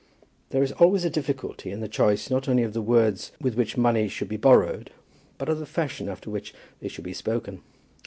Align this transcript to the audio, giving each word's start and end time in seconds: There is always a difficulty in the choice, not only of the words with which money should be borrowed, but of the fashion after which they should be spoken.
There 0.49 0.63
is 0.63 0.71
always 0.71 1.05
a 1.05 1.11
difficulty 1.11 1.69
in 1.69 1.79
the 1.79 1.87
choice, 1.87 2.31
not 2.31 2.49
only 2.49 2.63
of 2.63 2.73
the 2.73 2.81
words 2.81 3.31
with 3.39 3.53
which 3.53 3.77
money 3.77 4.07
should 4.07 4.29
be 4.29 4.35
borrowed, 4.35 4.89
but 5.37 5.47
of 5.47 5.59
the 5.59 5.67
fashion 5.67 6.09
after 6.09 6.31
which 6.31 6.55
they 6.79 6.87
should 6.87 7.03
be 7.05 7.13
spoken. 7.13 7.61